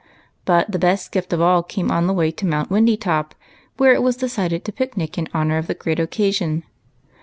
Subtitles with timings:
[0.45, 3.35] But the best gift of all came on the way to Mount Windy top,
[3.77, 6.63] where it was decided to picnic in honor of the great occasion.